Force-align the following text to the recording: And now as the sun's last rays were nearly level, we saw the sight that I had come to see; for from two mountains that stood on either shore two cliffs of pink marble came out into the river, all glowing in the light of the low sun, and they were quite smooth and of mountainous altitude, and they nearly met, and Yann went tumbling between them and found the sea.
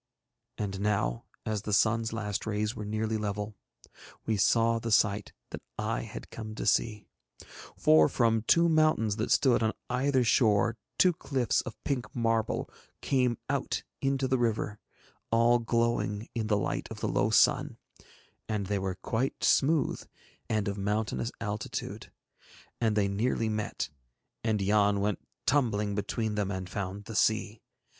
And 0.57 0.79
now 0.79 1.25
as 1.45 1.61
the 1.61 1.71
sun's 1.73 2.11
last 2.11 2.47
rays 2.47 2.75
were 2.75 2.85
nearly 2.85 3.17
level, 3.19 3.53
we 4.25 4.35
saw 4.35 4.79
the 4.79 4.89
sight 4.91 5.31
that 5.51 5.61
I 5.77 6.01
had 6.01 6.31
come 6.31 6.55
to 6.55 6.65
see; 6.65 7.05
for 7.77 8.09
from 8.09 8.41
two 8.47 8.67
mountains 8.67 9.17
that 9.17 9.29
stood 9.29 9.61
on 9.61 9.73
either 9.91 10.23
shore 10.23 10.75
two 10.97 11.13
cliffs 11.13 11.61
of 11.61 11.77
pink 11.83 12.15
marble 12.15 12.67
came 13.03 13.37
out 13.47 13.83
into 14.01 14.27
the 14.27 14.39
river, 14.39 14.79
all 15.29 15.59
glowing 15.59 16.27
in 16.33 16.47
the 16.47 16.57
light 16.57 16.87
of 16.89 16.99
the 17.01 17.07
low 17.07 17.29
sun, 17.29 17.77
and 18.49 18.65
they 18.65 18.79
were 18.79 18.95
quite 19.03 19.43
smooth 19.43 20.03
and 20.49 20.67
of 20.67 20.79
mountainous 20.79 21.31
altitude, 21.39 22.11
and 22.81 22.95
they 22.95 23.07
nearly 23.07 23.49
met, 23.49 23.91
and 24.43 24.63
Yann 24.63 24.99
went 24.99 25.19
tumbling 25.45 25.93
between 25.93 26.33
them 26.33 26.49
and 26.49 26.67
found 26.67 27.05
the 27.05 27.15
sea. 27.15 27.61